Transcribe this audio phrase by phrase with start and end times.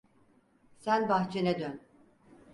[0.77, 1.81] Sen bahçene dön!